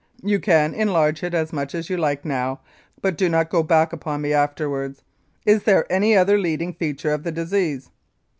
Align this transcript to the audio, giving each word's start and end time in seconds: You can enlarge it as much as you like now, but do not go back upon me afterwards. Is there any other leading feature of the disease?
You 0.23 0.39
can 0.39 0.73
enlarge 0.73 1.21
it 1.21 1.35
as 1.35 1.53
much 1.53 1.75
as 1.75 1.87
you 1.87 1.95
like 1.95 2.25
now, 2.25 2.61
but 3.03 3.15
do 3.19 3.29
not 3.29 3.51
go 3.51 3.61
back 3.61 3.93
upon 3.93 4.21
me 4.21 4.33
afterwards. 4.33 5.03
Is 5.45 5.61
there 5.61 5.85
any 5.91 6.17
other 6.17 6.39
leading 6.39 6.73
feature 6.73 7.13
of 7.13 7.21
the 7.21 7.31
disease? 7.31 7.91